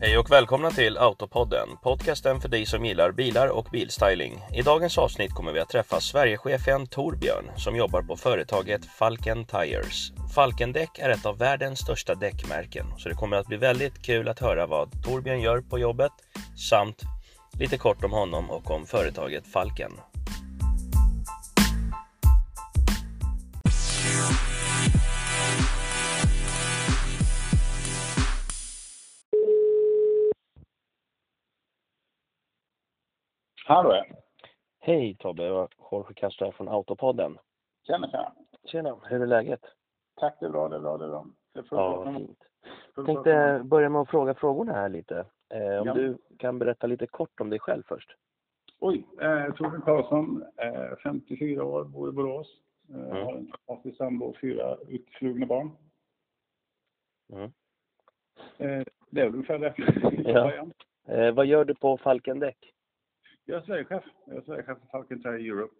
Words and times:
Hej 0.00 0.18
och 0.18 0.30
välkomna 0.30 0.70
till 0.70 0.98
Autopodden, 0.98 1.68
podcasten 1.82 2.40
för 2.40 2.48
dig 2.48 2.66
som 2.66 2.84
gillar 2.84 3.12
bilar 3.12 3.48
och 3.48 3.68
bilstyling. 3.72 4.38
I 4.54 4.62
dagens 4.62 4.98
avsnitt 4.98 5.34
kommer 5.34 5.52
vi 5.52 5.60
att 5.60 5.68
träffa 5.68 6.00
Sverigechefen 6.00 6.86
Torbjörn 6.86 7.50
som 7.56 7.76
jobbar 7.76 8.02
på 8.02 8.16
företaget 8.16 8.84
Falken 8.84 9.44
Tires. 9.44 10.12
Falkendäck 10.34 10.98
är 10.98 11.10
ett 11.10 11.26
av 11.26 11.38
världens 11.38 11.78
största 11.78 12.14
däckmärken, 12.14 12.86
så 12.98 13.08
det 13.08 13.14
kommer 13.14 13.36
att 13.36 13.46
bli 13.46 13.56
väldigt 13.56 14.02
kul 14.02 14.28
att 14.28 14.40
höra 14.40 14.66
vad 14.66 15.04
Torbjörn 15.04 15.40
gör 15.40 15.60
på 15.60 15.78
jobbet 15.78 16.12
samt 16.70 17.02
lite 17.58 17.78
kort 17.78 18.04
om 18.04 18.12
honom 18.12 18.50
och 18.50 18.70
om 18.70 18.86
företaget 18.86 19.46
Falken. 19.46 19.92
Hallå! 33.68 34.04
Hej 34.80 35.14
Tobbe, 35.18 35.42
det 35.42 35.50
var 35.50 35.68
Jorge 35.90 36.14
Castro 36.14 36.44
här 36.44 36.52
från 36.52 36.68
Autopodden. 36.68 37.38
Tjena, 37.86 38.10
tjena. 38.10 38.32
Tjena, 38.64 38.96
hur 39.04 39.22
är 39.22 39.26
läget? 39.26 39.60
Tack, 40.16 40.36
det 40.40 40.46
är 40.46 40.50
bra, 40.50 40.68
det 40.68 40.76
är 40.76 40.80
bra, 40.80 40.98
det 40.98 41.04
är 41.04 41.08
bra. 41.08 41.26
Det 41.52 41.58
är 41.58 41.62
fullt 41.62 41.80
Ja, 41.80 42.14
fint. 42.18 42.38
Jag 42.96 43.06
tänkte 43.06 43.60
börja 43.64 43.88
med 43.88 44.00
att 44.02 44.08
fråga 44.10 44.34
frågorna 44.34 44.72
här 44.72 44.88
lite. 44.88 45.18
Eh, 45.54 45.80
om 45.80 45.86
Ja. 45.86 45.94
du 45.94 46.18
kan 46.38 46.58
berätta 46.58 46.86
lite 46.86 47.06
kort 47.06 47.40
om 47.40 47.50
dig 47.50 47.58
själv 47.58 47.82
först. 47.88 48.10
Oj, 48.80 49.06
eh, 49.20 49.54
Torbjörn 49.54 49.82
Karlsson, 49.82 50.44
eh, 50.56 50.96
54 51.02 51.64
år, 51.64 51.84
bor 51.84 52.08
i 52.08 52.12
Borås. 52.12 52.46
Eh, 52.90 52.96
Mm. 52.96 53.10
Har 53.26 53.32
en 53.34 53.52
fantastisk 53.66 53.96
sambo 53.98 54.26
och 54.26 54.36
fyra 54.40 54.76
utflugna 54.88 55.46
barn. 55.46 55.70
Mm. 57.32 57.44
Eh, 58.58 58.86
det 59.10 59.20
är 59.20 59.24
väl 59.24 59.34
ungefär 59.34 59.58
det. 59.58 59.74
Ja. 60.32 60.52
Eh, 61.14 61.34
vad 61.34 61.46
gör 61.46 61.64
du 61.64 61.74
på 61.74 61.96
Falkendäck? 61.98 62.74
Jag 63.48 63.58
är 63.58 63.62
Sverigechef. 63.62 64.04
Jag 64.26 64.36
är 64.36 64.40
Sverigechef 64.40 64.78
för 64.78 64.86
Falcon 64.86 65.22
Tire 65.22 65.48
Europe. 65.48 65.74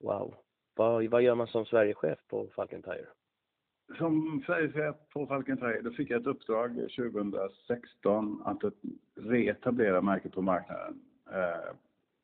Wow. 0.00 0.34
Vad, 0.74 1.06
vad 1.06 1.22
gör 1.22 1.34
man 1.34 1.46
som 1.46 1.66
Sverigechef 1.66 2.18
på 2.28 2.46
Falken 2.54 2.82
Tire? 2.82 3.06
Som 3.98 4.42
Sverigechef 4.46 4.96
på 5.12 5.26
Falcon 5.26 5.56
Tire 5.56 5.80
då 5.80 5.90
fick 5.90 6.10
jag 6.10 6.20
ett 6.20 6.26
uppdrag 6.26 6.74
2016 6.96 8.42
att 8.44 8.62
reetablera 9.14 10.00
märket 10.00 10.32
på 10.32 10.42
marknaden 10.42 11.00
eh, 11.32 11.74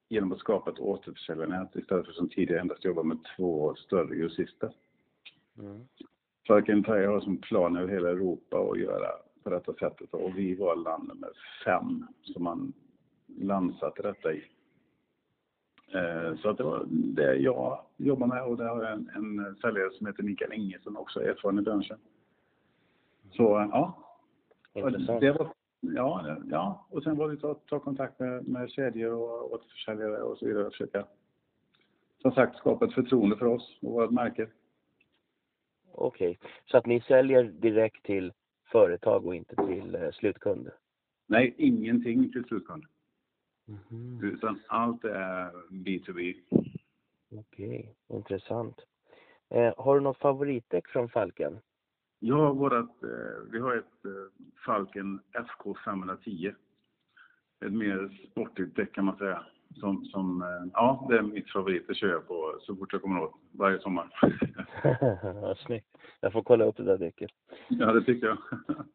genom 0.08 0.32
att 0.32 0.38
skapa 0.38 0.70
ett 0.70 0.78
återförsäljarnät 0.78 1.76
istället 1.76 2.06
för 2.06 2.12
som 2.12 2.28
tidigare 2.28 2.60
endast 2.60 2.84
jobba 2.84 3.02
med 3.02 3.18
två 3.36 3.74
större 3.74 4.16
grossister. 4.16 4.72
Mm. 5.58 5.86
Falcon 6.48 6.84
Tire 6.84 7.06
har 7.06 7.20
som 7.20 7.36
plan 7.36 7.76
över 7.76 7.92
hela 7.92 8.10
Europa 8.10 8.70
att 8.70 8.78
göra 8.78 9.08
på 9.42 9.50
detta 9.50 9.74
sättet 9.74 10.14
och 10.14 10.38
vi 10.38 10.54
var 10.54 10.76
land 10.76 11.08
nummer 11.08 11.30
fem 11.64 12.06
som 12.22 12.44
man 12.44 12.72
landsatte 13.38 14.02
detta 14.02 14.32
i. 14.32 14.44
Eh, 15.94 16.36
Så 16.36 16.48
att 16.48 16.56
det 16.56 16.64
var 16.64 16.84
det 16.88 17.34
jag 17.34 17.84
jobbar 17.96 18.26
med 18.26 18.42
och 18.44 18.56
där 18.56 18.68
har 18.68 18.82
jag 18.82 18.92
en, 18.92 19.10
en 19.14 19.56
säljare 19.56 19.90
som 19.90 20.06
heter 20.06 20.22
Mikael 20.22 20.52
Inge 20.52 20.78
som 20.82 20.96
också 20.96 21.20
är 21.20 21.28
erfaren 21.28 21.58
i 21.58 21.62
branschen. 21.62 21.98
Så 23.32 23.58
eh, 23.58 23.68
ja, 23.70 23.98
Intressant. 24.74 25.20
det 25.20 25.32
var, 25.32 25.52
ja, 25.80 26.36
ja, 26.50 26.86
och 26.90 27.02
sen 27.02 27.16
var 27.16 27.28
det 27.28 27.34
att 27.34 27.40
ta, 27.40 27.54
ta 27.54 27.78
kontakt 27.78 28.18
med, 28.20 28.48
med 28.48 28.70
kedjor 28.70 29.12
och 29.12 29.52
återförsäljare 29.52 30.22
och 30.22 30.38
så 30.38 30.46
vidare 30.46 30.64
och 30.66 30.72
försöka 30.72 31.04
som 32.22 32.32
sagt 32.32 32.56
skapa 32.56 32.84
ett 32.84 32.94
förtroende 32.94 33.36
för 33.36 33.46
oss 33.46 33.78
och 33.82 33.92
vårt 33.92 34.10
märke. 34.10 34.46
Okej, 35.92 36.38
så 36.66 36.76
att 36.76 36.86
ni 36.86 37.00
säljer 37.00 37.44
direkt 37.44 38.02
till 38.06 38.32
företag 38.72 39.26
och 39.26 39.34
inte 39.34 39.56
till 39.56 39.94
eh, 39.94 40.10
slutkund? 40.10 40.70
Nej, 41.26 41.54
ingenting 41.58 42.32
till 42.32 42.44
slutkund. 42.44 42.84
Mhm. 43.72 44.24
Utan 44.24 44.60
allt 44.68 45.04
är 45.04 45.50
B2B. 45.70 46.34
Okej, 47.30 47.94
intressant. 48.08 48.76
Eh, 49.50 49.74
har 49.76 49.94
du 49.94 50.00
något 50.00 50.18
favoritdäck 50.18 50.88
från 50.88 51.08
Falken? 51.08 51.58
Ja, 52.18 52.52
vårat, 52.52 53.02
eh, 53.02 53.50
vi 53.52 53.58
har 53.58 53.76
ett 53.76 54.04
eh, 54.04 54.10
Falken 54.66 55.20
FK 55.32 55.74
510. 55.84 56.52
Ett 57.64 57.72
mer 57.72 58.28
sportigt 58.30 58.76
däck 58.76 58.94
kan 58.94 59.04
man 59.04 59.16
säga. 59.16 59.44
Som, 59.74 60.04
som, 60.04 60.42
eh, 60.42 60.70
ja, 60.72 61.06
det 61.10 61.18
är 61.18 61.22
mitt 61.22 61.50
favorit. 61.50 61.88
Det 61.88 61.94
kör 61.94 62.08
jag 62.08 62.28
på 62.28 62.56
så 62.60 62.76
fort 62.76 62.92
jag 62.92 63.02
kommer 63.02 63.20
åt. 63.22 63.34
Varje 63.52 63.80
sommar. 63.80 64.10
Vad 65.42 65.58
snyggt. 65.58 65.86
Jag 66.20 66.32
får 66.32 66.42
kolla 66.42 66.64
upp 66.64 66.76
det 66.76 66.82
där 66.82 66.98
däcket. 66.98 67.30
ja, 67.68 67.92
det 67.92 68.04
tycker 68.04 68.26
jag. 68.26 68.38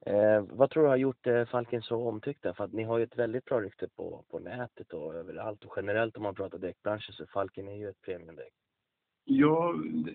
Eh, 0.05 0.43
vad 0.49 0.69
tror 0.69 0.83
du 0.83 0.89
har 0.89 0.97
gjort 0.97 1.27
eh, 1.27 1.45
Falken 1.45 1.81
så 1.81 2.07
omtyckta? 2.07 2.53
För 2.53 2.63
att 2.63 2.73
ni 2.73 2.83
har 2.83 2.97
ju 2.97 3.03
ett 3.03 3.17
väldigt 3.17 3.45
bra 3.45 3.61
rykte 3.61 3.87
på, 3.95 4.23
på 4.31 4.39
nätet 4.39 4.93
och 4.93 5.15
överallt 5.15 5.65
och 5.65 5.73
generellt 5.75 6.17
om 6.17 6.23
man 6.23 6.35
pratar 6.35 6.57
däckbranschen 6.57 7.13
så 7.13 7.25
Falken 7.25 7.67
är 7.67 7.75
ju 7.75 7.89
ett 7.89 8.01
premiumdäck. 8.01 8.53
Ja, 9.25 9.75
det, 9.93 10.13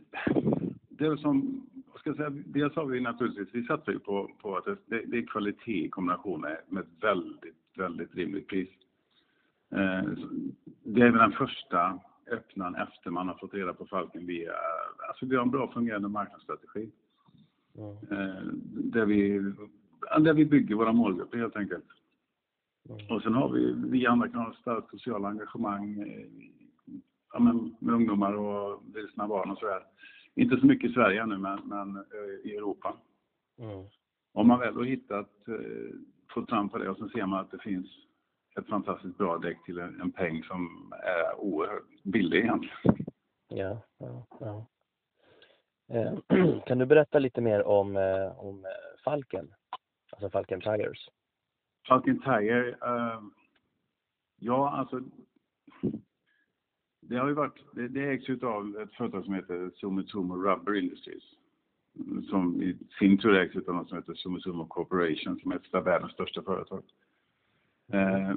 det 0.89 1.07
är 1.07 1.17
som, 1.17 1.67
vad 1.93 2.01
ska 2.01 2.11
jag 2.11 2.17
säga, 2.17 2.31
dels 2.31 2.77
har 2.77 2.85
vi 2.85 3.01
naturligtvis, 3.01 3.49
vi 3.53 3.67
satsar 3.67 3.93
ju 3.93 3.99
på, 3.99 4.31
på 4.43 4.57
att 4.57 4.65
det, 4.65 5.03
det, 5.07 5.19
är 5.19 5.27
kvalitet 5.27 5.85
i 5.85 5.89
kombination 5.89 6.41
med, 6.41 6.59
med 6.69 6.83
ett 6.83 7.03
väldigt, 7.05 7.57
väldigt 7.77 8.15
rimligt 8.15 8.49
pris. 8.49 8.69
Eh, 9.71 10.03
det 10.83 11.01
är 11.01 11.11
väl 11.11 11.19
den 11.19 11.33
första 11.33 11.99
öppnaren 12.31 12.75
efter 12.75 13.11
man 13.11 13.29
har 13.29 13.35
fått 13.35 13.55
reda 13.55 13.75
på 13.75 13.87
Falken 13.87 14.27
via, 14.27 14.53
alltså 15.09 15.27
vi 15.27 15.37
har 15.37 15.43
en 15.43 15.51
bra 15.51 15.73
fungerande 15.73 16.09
marknadsstrategi. 16.09 16.91
Mm. 17.79 17.91
Eh, 17.91 18.43
där 18.75 19.07
vi, 19.07 19.53
ja, 20.01 20.19
där 20.19 20.35
vi 20.35 20.45
bygger 20.45 20.75
våra 20.75 20.93
målgrupper 20.93 21.39
helt 21.39 21.57
enkelt. 21.57 21.85
Mm. 22.89 23.07
Och 23.11 23.23
sen 23.23 23.35
har 23.35 23.49
vi, 23.49 23.73
vi 23.73 24.07
andra 24.07 24.29
kan 24.29 24.41
ha 24.41 24.51
ett 24.51 24.59
starkt 24.59 24.91
sociala 24.91 25.29
engagemang 25.29 26.01
eh, 26.01 26.27
ja, 27.33 27.41
men, 27.41 27.77
med 27.79 27.95
ungdomar 27.95 28.33
och 28.33 28.83
vilsna 28.95 29.29
barn 29.29 29.51
och 29.51 29.59
sådär. 29.59 29.83
Inte 30.35 30.57
så 30.57 30.67
mycket 30.67 30.91
i 30.91 30.95
Sverige 30.95 31.23
ännu, 31.23 31.39
men, 31.39 31.59
men 31.65 31.97
eh, 31.97 32.51
i 32.51 32.57
Europa. 32.57 32.97
Mm. 33.59 33.87
Om 34.35 34.49
man 34.49 34.59
väl 34.59 34.75
har 34.75 34.85
hittat, 34.85 35.31
fått 36.35 36.49
fram 36.49 36.69
på 36.69 36.79
det 36.79 36.89
och 36.89 36.97
sen 36.97 37.09
ser 37.09 37.27
man 37.27 37.41
att 37.41 37.51
det 37.51 37.59
finns 37.59 37.87
ett 38.59 38.69
fantastiskt 38.69 39.19
bra 39.19 39.39
däck 39.39 39.65
till 39.65 39.79
en, 39.79 40.01
en 40.01 40.13
peng 40.13 40.43
som 40.43 40.93
är 41.03 41.41
oerhört 41.41 42.03
billig 42.03 42.39
egentligen. 42.39 43.07
Ja, 43.49 43.83
ja, 43.99 44.27
ja. 44.41 44.67
Eh, 45.89 46.19
kan 46.67 46.79
du 46.79 46.87
berätta 46.87 47.19
lite 47.19 47.41
mer 47.41 47.63
om, 47.63 47.97
eh, 47.97 48.39
om 48.39 48.65
eh, 48.65 49.03
Falken? 49.05 49.55
Alltså 50.13 50.31
Falken 50.31 50.61
Tires. 50.61 51.09
Falcon 51.89 52.21
Tire, 52.21 52.69
eh, 52.69 53.21
ja 54.39 54.71
alltså 54.71 55.01
det 57.01 57.17
har 57.17 57.29
ju 57.29 57.35
varit, 57.35 57.65
det, 57.73 57.89
det 57.89 58.05
ägs 58.05 58.29
ju 58.29 58.47
av 58.47 58.77
ett 58.83 58.95
företag 58.95 59.25
som 59.25 59.35
heter 59.35 59.71
Sumitomo 59.75 60.37
Rubber 60.37 60.75
Industries. 60.75 61.25
Som 62.31 62.63
i 62.63 62.79
sin 62.99 63.19
tur 63.19 63.35
ägs 63.35 63.69
av 63.69 63.75
något 63.75 63.89
som 63.89 63.99
heter 63.99 64.15
Sumitomo 64.15 64.67
Corporation 64.67 65.39
som 65.39 65.53
är 65.53 65.57
ett 65.57 65.75
av 65.75 65.85
världens 65.85 66.13
största 66.13 66.43
företag. 66.43 66.83
Eh, 67.93 68.37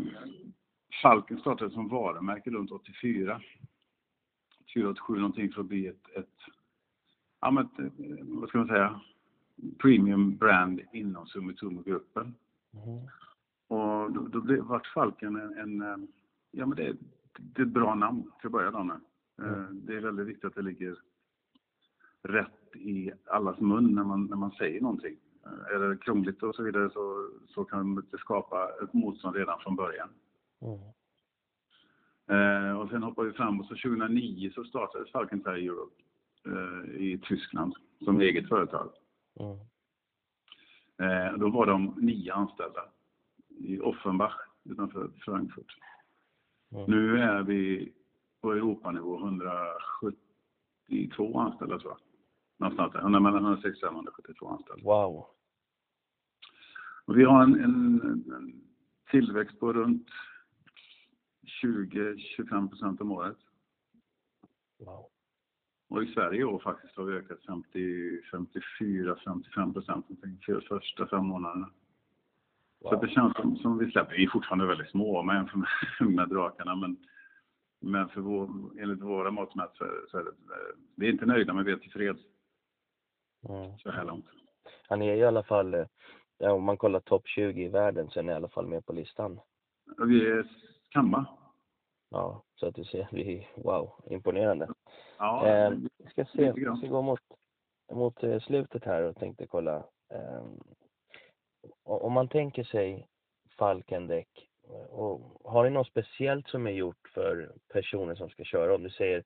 Falken 1.01 1.39
startade 1.39 1.71
som 1.71 1.87
varumärke 1.87 2.49
runt 2.49 2.71
84. 2.71 3.41
487 4.73 5.15
någonting 5.15 5.51
för 5.51 5.61
att 5.61 5.67
bli 5.67 5.87
ett, 5.87 6.09
ett 6.15 6.39
ja 7.41 7.51
men 7.51 7.65
ett, 7.65 7.79
eh, 7.79 8.25
vad 8.25 8.49
ska 8.49 8.57
man 8.57 8.67
säga, 8.67 9.01
premium 9.77 10.37
brand 10.37 10.81
inom 10.93 11.25
Sumitomo-gruppen. 11.27 12.35
Mhm. 12.71 12.99
Och 13.67 14.11
då, 14.11 14.27
då 14.27 14.41
blev, 14.41 14.59
vart 14.63 14.87
Falken 14.87 15.35
en, 15.35 15.57
en 15.57 15.81
eh, 15.81 15.97
ja 16.51 16.65
men 16.65 16.77
det, 16.77 16.95
det 17.39 17.61
är 17.61 17.65
ett 17.65 17.71
bra 17.71 17.95
namn 17.95 18.31
till 18.39 18.47
att 18.47 18.51
börja 18.51 18.83
med. 18.83 18.99
Eh, 19.41 19.63
Det 19.71 19.95
är 19.95 20.01
väldigt 20.01 20.27
viktigt 20.27 20.45
att 20.45 20.55
det 20.55 20.61
ligger 20.61 20.97
rätt 22.21 22.75
i 22.75 23.11
allas 23.25 23.59
mun 23.59 23.95
när 23.95 24.03
man, 24.03 24.25
när 24.25 24.37
man 24.37 24.51
säger 24.51 24.81
någonting. 24.81 25.17
Är 25.45 25.79
det 25.79 25.97
krångligt 25.97 26.43
och 26.43 26.55
så 26.55 26.63
vidare 26.63 26.89
så, 26.89 27.29
så 27.47 27.63
kan 27.63 27.95
det 27.95 28.17
skapa 28.17 28.69
ett 28.83 28.93
motstånd 28.93 29.35
redan 29.35 29.59
från 29.59 29.75
början. 29.75 30.09
Mm. 30.61 30.79
Eh, 32.27 32.79
och 32.79 32.89
sen 32.89 33.03
hoppar 33.03 33.23
vi 33.23 33.31
fram 33.31 33.59
och 33.59 33.65
så 33.65 33.75
2009 33.75 34.51
så 34.55 34.63
startades 34.63 35.11
Falcon 35.11 35.39
Tire 35.39 35.59
Europe 35.59 35.95
eh, 36.45 36.89
i 37.01 37.19
Tyskland 37.23 37.73
som 38.03 38.21
eget 38.21 38.49
företag. 38.49 38.89
Mm. 39.39 39.57
Eh, 40.97 41.33
då 41.37 41.49
var 41.49 41.65
de 41.65 41.95
nio 41.97 42.33
anställda 42.33 42.81
i 43.47 43.79
Offenbach 43.79 44.35
utanför 44.63 45.09
Frankfurt. 45.25 45.77
Mm. 46.71 46.85
Nu 46.87 47.19
är 47.19 47.43
vi 47.43 47.93
på 48.41 48.51
Europanivå 48.51 49.17
172 49.17 51.39
anställda 51.39 51.79
tror 51.79 51.91
jag. 51.91 51.99
Någonstans 52.57 52.93
där, 52.93 52.99
100 52.99 53.19
mellan 53.19 53.43
165 53.43 53.87
och 53.89 53.95
172 53.95 54.47
anställda. 54.47 54.83
Wow. 54.83 55.25
Och 57.05 57.17
vi 57.17 57.23
har 57.23 57.43
en, 57.43 57.55
en, 57.63 58.01
en 58.31 58.61
tillväxt 59.11 59.59
på 59.59 59.73
runt 59.73 60.07
20-25 61.63 62.69
procent 62.69 63.01
om 63.01 63.11
året. 63.11 63.37
Wow. 64.79 65.09
Och 65.89 66.03
i 66.03 66.13
Sverige 66.13 66.39
i 66.39 66.43
år 66.43 66.59
faktiskt 66.59 66.97
har 66.97 67.03
vi 67.03 67.13
ökat 67.13 67.45
50, 67.45 67.79
54-55 68.79 69.73
procent 69.73 70.09
någonting 70.09 70.39
för 70.45 70.53
de 70.53 70.61
första 70.61 71.07
fem 71.07 71.25
månaderna. 71.25 71.69
Wow. 72.79 72.89
Så 72.89 73.05
det 73.05 73.11
känns 73.11 73.35
som, 73.35 73.57
som 73.57 73.77
vi 73.77 73.91
släpper. 73.91 74.15
Vi 74.15 74.23
är 74.23 74.29
fortfarande 74.29 74.65
väldigt 74.65 74.89
små 74.89 75.23
med, 75.23 75.49
med 75.99 76.29
drakarna 76.29 76.75
men, 76.75 76.97
men 77.81 78.09
för 78.09 78.21
vår, 78.21 78.49
enligt 78.79 79.01
våra 79.01 79.31
mått 79.31 79.55
mätt 79.55 79.71
så, 79.73 79.85
så 80.11 80.17
är 80.17 80.23
det, 80.23 80.31
vi 80.95 81.07
är 81.07 81.11
inte 81.11 81.25
nöjda 81.25 81.53
men 81.53 81.65
vi 81.65 81.71
är 81.71 81.77
tillfreds. 81.77 82.21
Mm. 83.49 83.77
Så 83.77 83.91
här 83.91 84.05
långt. 84.05 84.25
Han 84.87 85.01
är 85.01 85.15
i 85.15 85.23
alla 85.23 85.43
fall, 85.43 85.85
ja, 86.37 86.51
om 86.51 86.63
man 86.63 86.77
kollar 86.77 86.99
topp 86.99 87.27
20 87.27 87.63
i 87.63 87.67
världen 87.67 88.09
så 88.09 88.19
är 88.19 88.23
han 88.23 88.31
i 88.31 88.35
alla 88.35 88.49
fall 88.49 88.67
med 88.67 88.85
på 88.85 88.93
listan. 88.93 89.39
Vi 89.97 90.27
är 90.27 90.47
kamma. 90.89 91.25
Ja, 92.09 92.43
så 92.55 92.67
att 92.67 92.75
du 92.75 92.83
ser, 92.83 93.07
vi 93.11 93.47
wow, 93.55 94.03
imponerande. 94.09 94.69
Ja, 95.17 95.47
eh, 95.47 95.69
vi 95.97 96.09
ska 96.09 96.25
se, 96.25 96.51
vi 96.51 96.61
ska 96.61 96.87
gå 96.87 97.01
mot, 97.01 97.19
mot 97.91 98.23
eh, 98.23 98.39
slutet 98.39 98.83
här 98.83 99.01
och 99.01 99.15
tänkte 99.15 99.47
kolla. 99.47 99.75
Eh, 100.13 100.45
om 101.83 102.13
man 102.13 102.27
tänker 102.27 102.63
sig 102.63 103.07
Falkendäck, 103.57 104.49
och 104.89 105.41
har 105.43 105.63
ni 105.63 105.69
något 105.69 105.87
speciellt 105.87 106.47
som 106.47 106.67
är 106.67 106.71
gjort 106.71 107.07
för 107.13 107.51
personer 107.73 108.15
som 108.15 108.29
ska 108.29 108.43
köra? 108.43 108.75
Om 108.75 108.83
du 108.83 108.89
säger 108.89 109.23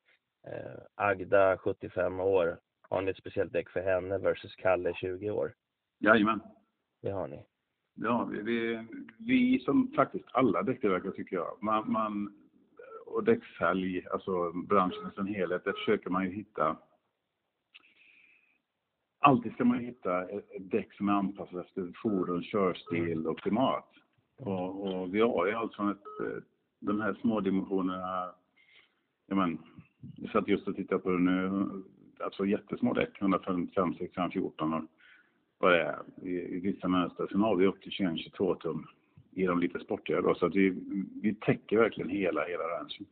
eh, 0.47 0.81
Agda, 0.95 1.57
75 1.57 2.19
år, 2.19 2.59
har 2.89 3.01
ni 3.01 3.11
ett 3.11 3.17
speciellt 3.17 3.53
däck 3.53 3.69
för 3.69 3.81
henne 3.81 4.17
versus 4.17 4.55
Kalle, 4.55 4.93
20 4.93 5.31
år? 5.31 5.53
Jajamän. 5.99 6.41
Det 7.01 7.09
har 7.11 7.27
ni? 7.27 7.45
Ja, 7.95 8.29
vi, 8.31 8.41
vi, 8.41 8.87
vi 9.17 9.59
som 9.59 9.91
faktiskt 9.95 10.25
alla 10.31 10.63
däcktillverkare 10.63 11.11
tycker 11.11 11.35
jag, 11.35 11.57
man, 11.61 11.91
man 11.91 12.33
och 13.05 13.23
däcksälj, 13.23 14.07
alltså 14.11 14.51
branschen 14.51 15.11
som 15.15 15.27
helhet, 15.27 15.63
där 15.63 15.73
försöker 15.73 16.09
man 16.09 16.23
ju 16.23 16.31
hitta 16.31 16.77
Alltid 19.21 19.53
ska 19.53 19.65
man 19.65 19.79
hitta 19.79 20.29
ett 20.29 20.49
däck 20.59 20.93
som 20.93 21.09
är 21.09 21.13
anpassat 21.13 21.65
efter 21.65 21.91
fordon, 22.03 22.43
körstil 22.43 23.27
och 23.27 23.39
klimat. 23.39 23.89
Och, 24.37 24.85
och 24.85 25.15
vi 25.15 25.19
har 25.21 25.47
ju 25.47 25.53
alltså 25.53 25.91
ett, 25.91 26.43
de 26.79 27.01
här 27.01 27.13
små 27.13 27.39
dimensionerna, 27.39 28.31
ja 29.27 29.35
men, 29.35 29.57
jag 30.15 30.31
satt 30.31 30.47
just 30.47 30.67
och 30.67 30.75
tittade 30.75 31.01
på 31.01 31.09
det 31.09 31.19
nu, 31.19 31.69
alltså 32.21 32.45
jättesmå 32.45 32.93
däck, 32.93 33.21
155, 33.21 33.95
614 33.97 34.73
och 34.73 34.83
vad 35.57 35.71
det 35.71 35.81
är 35.81 36.03
i, 36.21 36.55
i 36.55 36.59
vissa 36.59 36.87
mönster. 36.87 37.27
Sen 37.31 37.41
har 37.41 37.55
vi 37.55 37.65
upp 37.65 37.81
till 37.81 37.91
21-22 37.91 38.55
tum 38.55 38.87
i 39.31 39.45
de 39.45 39.59
lite 39.59 39.79
sportigare 39.79 40.21
då, 40.21 40.35
så 40.35 40.45
att 40.45 40.55
vi, 40.55 40.69
vi 41.21 41.35
täcker 41.35 41.77
verkligen 41.77 42.09
hela, 42.09 42.45
hela 42.45 42.63
rangen. 42.63 43.05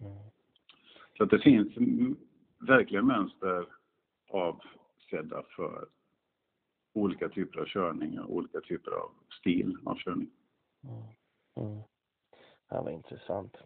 Mm. 0.00 0.12
Så 1.16 1.24
att 1.24 1.30
det 1.30 1.38
finns 1.38 1.68
verkligen 2.58 3.06
mönster 3.06 3.66
avsedda 4.28 5.42
för 5.56 5.88
olika 6.92 7.28
typer 7.28 7.60
av 7.60 7.64
körning 7.64 8.20
och 8.20 8.34
olika 8.34 8.60
typer 8.60 8.90
av 8.90 9.10
stil 9.40 9.76
av 9.84 9.96
körning. 9.96 10.30
Mm. 10.84 11.02
Mm. 11.56 11.82
Ja, 12.68 12.82
vad 12.82 12.92
intressant. 12.92 13.56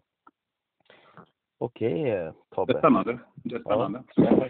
Okej, 1.57 2.31
Tobbe. 2.55 2.73
Det 2.73 2.77
är 2.77 2.81
spännande. 2.81 3.19
Det 3.35 3.55
är 3.55 3.59
spännande. 3.59 4.03
Ja, 4.15 4.49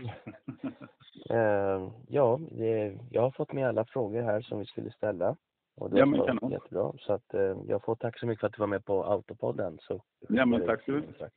uh, 1.77 1.91
ja 2.07 2.39
det, 2.51 2.97
jag 3.11 3.21
har 3.21 3.31
fått 3.31 3.53
med 3.53 3.67
alla 3.67 3.85
frågor 3.85 4.21
här 4.21 4.41
som 4.41 4.59
vi 4.59 4.65
skulle 4.65 4.91
ställa. 4.91 5.35
Och 5.77 5.89
det 5.89 5.99
ja, 5.99 6.05
men 6.05 6.25
kanon. 6.25 6.51
jättebra. 6.51 6.93
Så 6.97 7.13
att 7.13 7.33
uh, 7.33 7.57
jag 7.67 7.83
får 7.83 7.95
tack 7.95 8.19
så 8.19 8.25
mycket 8.25 8.39
för 8.39 8.47
att 8.47 8.53
du 8.53 8.59
var 8.59 8.67
med 8.67 8.85
på 8.85 9.03
Autopodden. 9.03 9.77
Så 9.81 10.01
ja, 10.29 10.45
men 10.45 10.65
tack 10.65 10.83
så 10.83 10.91
mycket. 10.91 11.31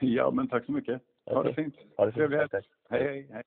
Ja, 0.00 0.30
men 0.30 0.48
tack 0.48 0.64
så 0.64 0.72
mycket. 0.72 1.02
Ha 1.26 1.40
okay. 1.40 1.52
det 1.52 1.62
fint. 1.62 1.74
Ha 1.96 2.06
det 2.06 2.12
fint. 2.12 2.30
Trevlig 2.30 2.62
Hej, 2.90 3.02
hej. 3.02 3.28
hej. 3.32 3.42